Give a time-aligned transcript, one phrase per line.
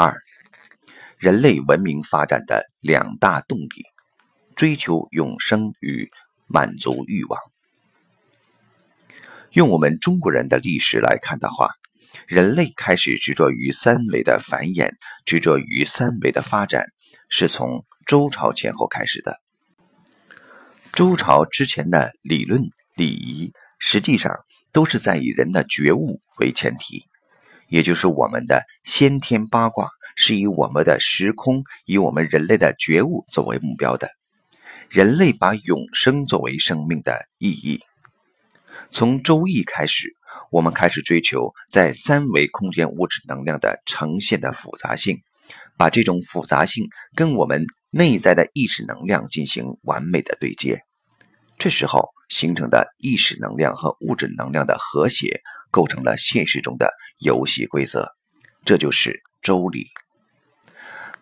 [0.00, 0.14] 二、
[1.16, 3.82] 人类文明发展的两大动力：
[4.54, 6.08] 追求永生与
[6.46, 7.40] 满足欲望。
[9.50, 11.70] 用我们中国人的历史来看的话，
[12.28, 14.92] 人类开始执着于三维的繁衍，
[15.24, 16.86] 执着于三维的发展，
[17.28, 19.40] 是从周朝前后开始的。
[20.92, 22.62] 周朝之前的理论、
[22.94, 24.32] 礼仪，实际上
[24.70, 27.02] 都是在以人的觉悟为前提，
[27.68, 34.08] 也就是我们的先天八卦是以我们的时空、以我们人类的觉悟作为目标的。
[34.88, 37.80] 人类把永生作为生命的意义。
[38.90, 40.14] 从周易开始，
[40.50, 45.18] 我们开始追求在三维空间物质能量的呈现的复杂性，
[45.76, 50.80] 把这种复杂性跟我们内在的意识能量进行完美的对接。
[51.58, 58.14] 这时候形成的意识能量和物质能量的和谐，构成了现实中的游戏规则。
[58.64, 59.86] 这就是周礼。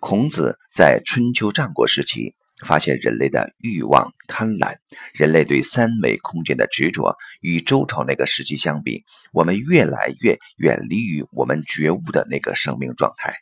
[0.01, 2.35] 孔子在春秋战国时期。
[2.65, 4.77] 发现人类的欲望、贪婪，
[5.13, 13.35] 人类对三维空间的执着，与周朝那个时期相比，我们越来越远离于我们觉悟的那个生命状态，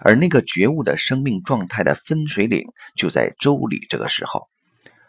[0.00, 4.42] 而那个觉悟的生命状态的分水岭就在周礼这个时候。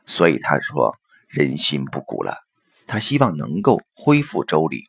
[0.05, 0.95] 所以他说
[1.27, 2.37] ：“人心不古了。”
[2.87, 4.85] 他希望能够恢复周礼。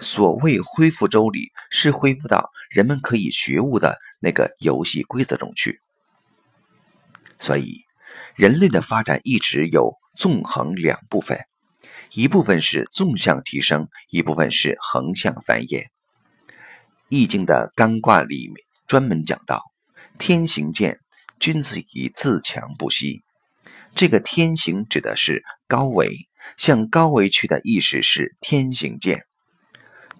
[0.00, 5.80] 所谓恢复周礼，是恢复到人们可以觉悟的那个游戏规则中去。
[7.38, 7.80] 所以，
[8.34, 11.38] 人类的发展一直有纵横两部分，
[12.12, 15.84] 一部分是纵向提升，一部分是横向繁衍。
[17.08, 19.62] 《易经》的干卦里面专门讲到
[20.18, 20.98] ：“天行健，
[21.38, 23.22] 君子以自强不息。”
[23.94, 29.25] 这个“天行”指的是高维，向高维去的意识是“天行健”。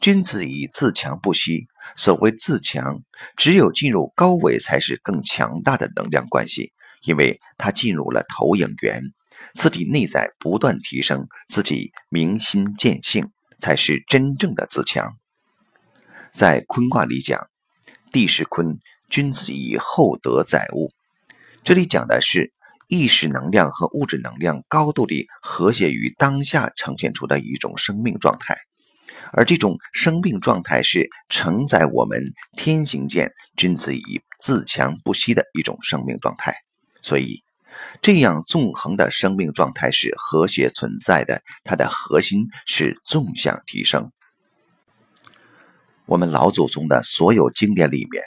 [0.07, 1.67] 君子以自强不息。
[1.97, 3.03] 所谓自强，
[3.37, 6.73] 只有进入高维，才是更强大的能量关系。
[7.03, 9.03] 因为他进入了投影源，
[9.57, 15.17] 自己内在不断提升，自己明心见性，才是真正的自强。
[16.33, 17.49] 在坤卦里讲，
[18.13, 18.79] 地势坤，
[19.11, 20.93] 君子以厚德载物。
[21.65, 22.53] 这里讲的是
[22.87, 28.57] 意识能量和物质能量高度地和谐于当下呈现出的一种生命状态，
[29.33, 32.23] 而这种生命状态是承载我们
[32.57, 36.55] 天行健，君子以自强不息的一种生命状态。
[37.03, 37.43] 所以，
[38.01, 44.11] 这样纵横的生命状态是和谐存在的，它的核心是纵向提升。
[46.07, 48.23] 我们老祖宗的所有经典里面，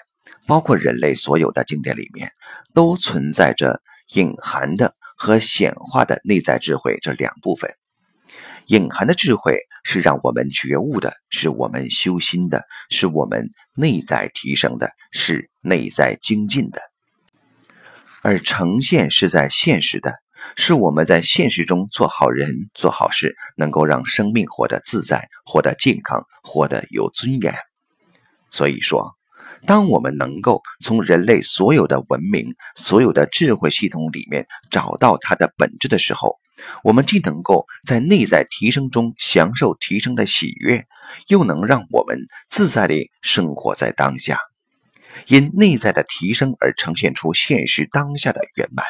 [0.47, 2.31] 包括人类所有的经典里面，
[2.73, 3.81] 都存在着
[4.13, 7.71] 隐含的和显化的内在智慧这两部分。
[8.69, 16.79] 隐含的智慧是让我们觉悟的，是我们修心的，是我们内在提升的，是内在精进的。
[18.21, 20.13] 而呈现是在现实的，
[20.55, 27.55] 是我们在现实中做好人、做好事，能够让生命活得自在、活得健康、活得有尊严。
[28.51, 29.15] 所以说，
[29.65, 36.38] 当我们能够从人类所有的文明、所有的智慧系统里面找到它的本质的时候，
[36.83, 40.85] 我们既能够在内在提升中享受提升的喜悦，
[41.27, 44.37] 又能让我们自在地生活在当下。
[45.27, 48.85] 因内在的提升而呈现出现实当下的圆满，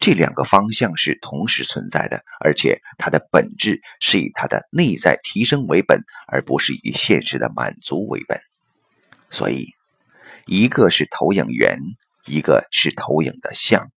[0.00, 8.40] 这两个方向是同时存在的，而且它的本质是以它的内在提升为本，而不是以现实的满足为本。
[9.30, 9.66] 所以，
[10.46, 11.78] 一个是投影源，
[12.26, 13.90] 一个是投影的像。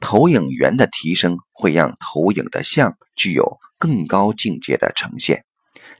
[0.00, 5.44] 投影源的提升会让投影的像具有更高境界的呈现，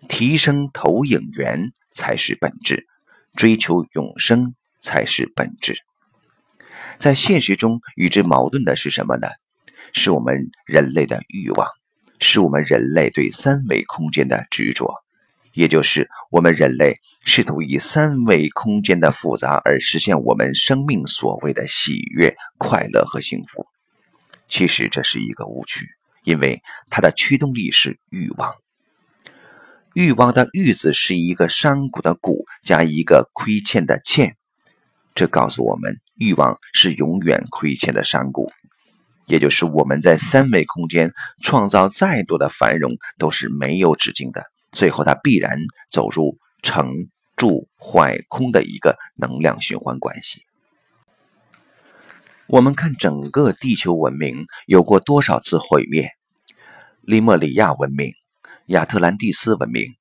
[0.09, 2.87] 提升投影源才是本质。
[3.35, 5.77] 追求永生才是本质，
[6.97, 9.29] 在现实中与之矛盾的是什么呢？
[9.93, 11.69] 是我们人类的欲望，
[12.19, 14.91] 是我们人类对三维空间的执着，
[15.53, 16.97] 也就是我们人类
[17.27, 23.67] 试图以三维空间的复杂而实现我们生命所谓的喜悦、快乐和幸福。
[24.49, 25.87] 其实这是一个误区，
[26.25, 28.55] 因为它的驱动力是欲望。
[29.95, 34.37] 欲望的“欲”字是一个山谷的“谷”加一个亏欠的“欠”，
[35.15, 38.53] 这告诉我们，欲望是永远亏欠的山谷，
[39.27, 41.13] 也就是我们在三维空间
[41.43, 45.59] 创造再多的繁荣都是没有止境的，最后它必然
[45.91, 46.91] 走入成
[47.35, 50.46] 住坏空的一个能量循环关系。
[52.49, 56.09] 我们看整个地球文明有过多少次毁灭？
[57.01, 58.13] 利莫里亚文明。
[58.67, 59.95] 亚特兰蒂斯文明，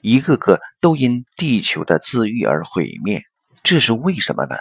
[0.00, 3.22] 一个个都因地球的自愈而毁灭。
[3.62, 4.56] 这是为什么呢？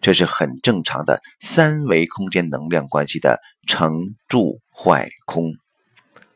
[0.00, 5.52] 这是很正常的三维空间能量关系的成住坏空，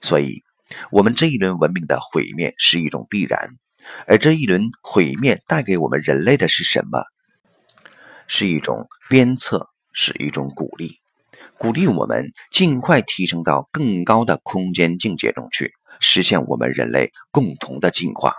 [0.03, 0.43] 所以，
[0.91, 3.51] 我们这一轮文明的毁灭是一种必然。
[4.07, 7.03] 而这一轮毁灭带给我们人类的是什么？
[8.27, 10.99] 是一种鞭策，是一种鼓励，
[11.57, 18.35] 鼓励我们尽快提升到更高的空间境界中去，实现我们人类共同的进化。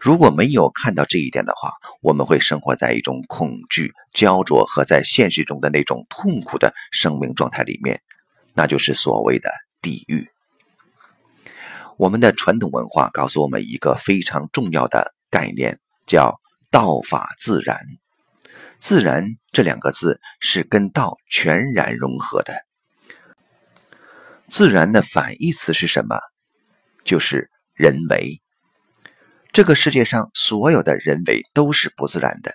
[0.00, 1.70] 如果没有看到这一点的话，
[2.00, 8.00] 我们会生活在一种恐惧、焦灼和在现实中的那种痛苦的生命状态里面，
[8.54, 10.28] 那就是所谓的地狱。
[11.98, 16.40] 我们的传统文化告诉我们一个非常重要的概念，叫
[16.72, 17.78] “道法自然”。
[18.82, 22.52] 自然这两个字是跟道全然融合的。
[24.48, 26.18] 自然的反义词是什么？
[27.04, 28.42] 就是人为。
[29.52, 32.54] 这个世界上所有的人为都是不自然的，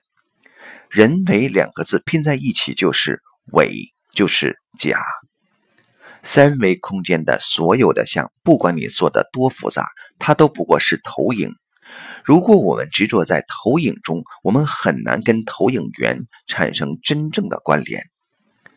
[0.89, 3.21] 人为两个字拼在一起就是
[3.53, 3.71] 伪，
[4.13, 4.99] 就是假。
[6.23, 9.87] 三维空间的所有的像，不管你做的多复杂，
[10.19, 11.53] 它都不过是投影。
[12.23, 18.01] 如果我们执着在投影中，我们很难跟投影源产生真正的关联。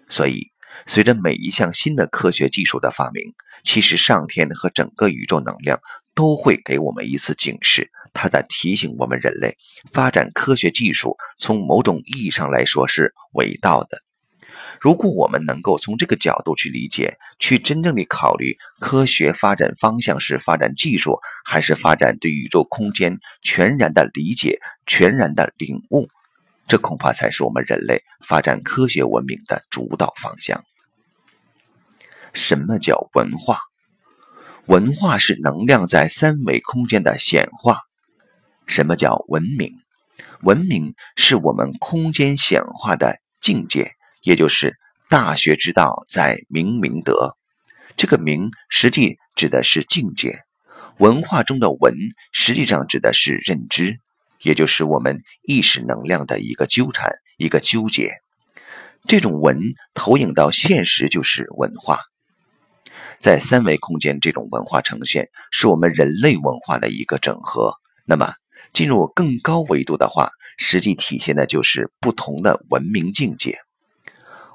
[0.08, 0.52] 所以，
[0.86, 3.34] 随着每一项新的科学技术的发明，
[3.64, 5.80] 其实上天和整个宇宙能量
[6.14, 7.90] 都会给我们一次警示。
[8.12, 9.56] 它在提醒我们：人类
[9.92, 14.09] 发展科学技术，从某种意义上来说是伟大的。
[14.80, 26.08] 如果我们能够从这个角度去理解，去真正的考虑科学发展方向是发展技术，还是发展对宇宙空间全然的理解、全然的领悟，
[26.66, 30.62] 这恐怕才是我们人类发展科学文明的主导方向。
[32.32, 33.58] 什么叫文化？
[34.66, 37.80] 文化是能量在三维空间的显化。
[38.66, 39.72] 什么叫文明？
[40.42, 43.92] 文明是我们空间显化的境界，
[44.22, 44.76] 也就是
[45.08, 47.36] 大学之道在明明德。
[47.96, 50.40] 这个明实际指的是境界，
[50.98, 51.94] 文化中的文
[52.32, 53.98] 实际上指的是认知，
[54.40, 58.10] 也就是我们意识能量的一个纠缠、一个纠结。
[59.06, 59.60] 这种文
[59.94, 62.00] 投影到现实就是文化，
[63.18, 67.74] 在三维空间，这种文化呈现是我们人类文化的一个整合。
[68.04, 68.34] 那么。
[68.72, 73.58] 进入更高维度的话，实际体现的就是不同的文明境界。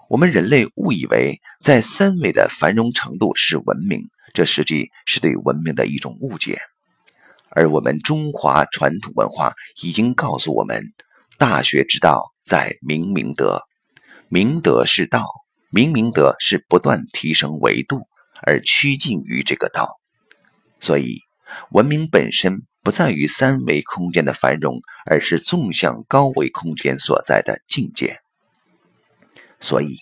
[0.09, 4.01] 我们人类误以为在三维的繁荣程度是文明，
[4.33, 6.59] 这实际是对文明的一种误解。
[7.49, 10.83] 而我们中华传统文化已经告诉我们：
[11.37, 13.61] 大学之道在明明德，
[14.29, 15.25] 明德是道，
[15.69, 18.01] 明明德是不断提升维度
[18.41, 19.99] 而趋近于这个道。
[20.79, 21.19] 所以，
[21.71, 22.63] 文明本身。
[22.85, 24.79] 不在于三维空间的繁荣，
[25.09, 28.19] 而是纵向高维空间所在的境界。
[29.59, 29.97] 所以，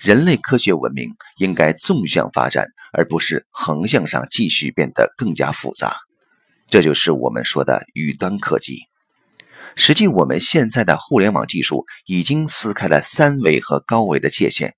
[0.00, 5.96] 人类科学文明应该纵向发展，而不是横向上继续变得更加复杂。
[6.68, 8.80] 这就是我们说的宇端科技。
[9.74, 14.74] 实际，我们现在的互联网技术已经撕开了三维和高维的界限。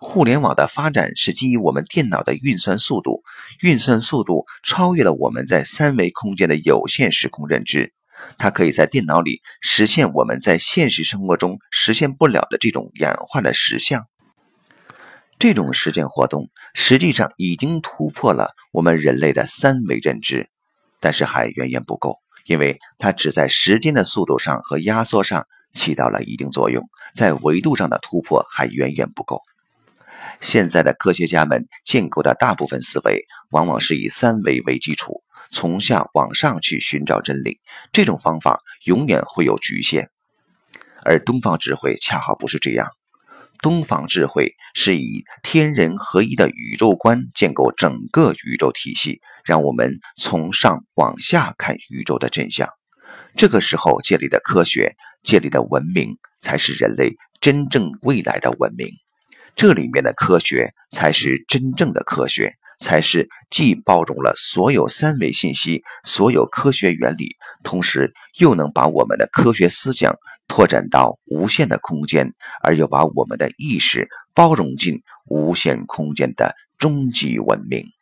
[0.00, 3.22] 互联网的发展是基于我们电脑的运算速度，
[3.60, 7.92] 运算速度超越了我们在三维空间的有限时空认知，
[8.38, 14.06] 它可以在电脑里实现我们在现实生活中实现不了的这种演化的实像。
[15.38, 20.48] 这种实践活动实际上已经突破了我们人类的三维认知，
[21.00, 26.82] 但是还远远不够，因为它只在时间的速度上和压缩上起到了一定作用，
[27.14, 29.42] 在维度上的突破还远远不够。
[30.40, 37.60] 现在的科学家们建构的大部分思维，往往是以三维为基础，从下往上去寻找真理。
[37.92, 40.08] 这种方法永远会有局限，
[41.04, 42.88] 而东方智慧恰好不是这样。
[43.62, 52.68] 东方智慧是以天人合一的宇宙观建构整个宇宙体系，让我们从上往下看宇宙的真相。
[53.36, 58.86] 这个时候建立的科学、建立的文明，才是人类真正未来的文明。
[59.56, 70.16] 这里面的科学才是真正的科学，才是既包容了所有三维信息、所有科学原理，同时又能把我们的科学思想
[70.48, 77.93] 拓展到无限的空间，而又把我们的意识包容进无限空间的终极文明。